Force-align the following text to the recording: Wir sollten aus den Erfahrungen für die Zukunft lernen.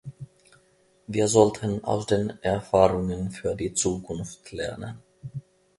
Wir 1.05 1.27
sollten 1.27 1.83
aus 1.83 2.07
den 2.07 2.31
Erfahrungen 2.41 3.29
für 3.29 3.53
die 3.53 3.75
Zukunft 3.75 4.51
lernen. 4.51 4.99